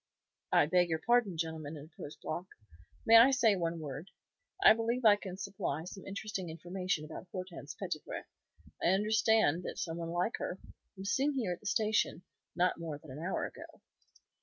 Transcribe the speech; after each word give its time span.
"I 0.51 0.65
beg 0.65 0.89
your 0.89 0.97
pardon, 0.97 1.37
gentlemen," 1.37 1.77
interposed 1.77 2.21
Block. 2.21 2.47
"May 3.05 3.17
I 3.17 3.29
say 3.29 3.55
one 3.55 3.77
word? 3.79 4.09
I 4.63 4.73
believe 4.73 5.05
I 5.05 5.15
can 5.15 5.37
supply 5.37 5.83
some 5.83 6.07
interesting 6.07 6.49
information 6.49 7.05
about 7.05 7.27
Hortense 7.31 7.75
Petitpré. 7.79 8.23
I 8.81 8.87
understand 8.87 9.61
that 9.61 9.77
some 9.77 9.97
one 9.97 10.09
like 10.09 10.37
her 10.37 10.57
was 10.97 11.11
seen 11.11 11.33
here 11.35 11.51
in 11.51 11.59
the 11.59 11.67
station 11.67 12.23
not 12.55 12.79
more 12.79 12.97
than 12.97 13.11
an 13.11 13.19
hour 13.19 13.45
ago." 13.45 13.79